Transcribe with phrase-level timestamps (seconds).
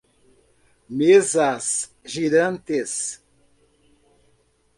[0.89, 3.21] Mesas girantes